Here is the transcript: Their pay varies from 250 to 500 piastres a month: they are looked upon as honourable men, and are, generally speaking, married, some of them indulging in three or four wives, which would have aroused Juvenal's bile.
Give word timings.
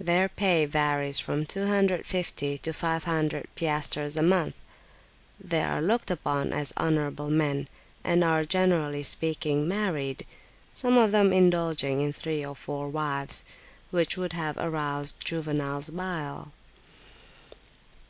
Their 0.00 0.30
pay 0.30 0.64
varies 0.64 1.18
from 1.18 1.44
250 1.44 2.56
to 2.56 2.72
500 2.72 3.48
piastres 3.54 4.16
a 4.16 4.22
month: 4.22 4.58
they 5.38 5.62
are 5.62 5.82
looked 5.82 6.10
upon 6.10 6.54
as 6.54 6.72
honourable 6.78 7.28
men, 7.28 7.68
and 8.02 8.24
are, 8.24 8.46
generally 8.46 9.02
speaking, 9.02 9.68
married, 9.68 10.24
some 10.72 10.96
of 10.96 11.12
them 11.12 11.34
indulging 11.34 12.00
in 12.00 12.14
three 12.14 12.42
or 12.42 12.56
four 12.56 12.88
wives, 12.88 13.44
which 13.90 14.16
would 14.16 14.32
have 14.32 14.56
aroused 14.56 15.22
Juvenal's 15.22 15.90
bile. 15.90 16.50